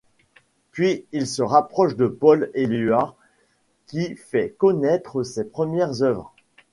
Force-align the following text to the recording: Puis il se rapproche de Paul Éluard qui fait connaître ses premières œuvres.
Puis 0.71 1.05
il 1.11 1.27
se 1.27 1.43
rapproche 1.43 1.95
de 1.95 2.07
Paul 2.07 2.49
Éluard 2.55 3.15
qui 3.85 4.15
fait 4.15 4.49
connaître 4.57 5.21
ses 5.21 5.43
premières 5.43 6.01
œuvres. 6.01 6.33